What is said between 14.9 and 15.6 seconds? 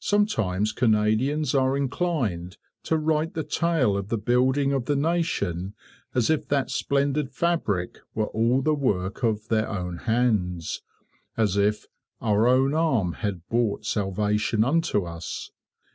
us.'